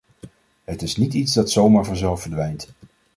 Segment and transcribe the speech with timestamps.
[0.63, 2.69] Het is niet iets dat zomaar vanzelf verdwijnt.